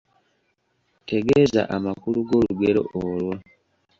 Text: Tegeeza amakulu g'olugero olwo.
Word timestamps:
Tegeeza 1.07 1.61
amakulu 1.75 2.19
g'olugero 2.27 2.81
olwo. 3.03 3.33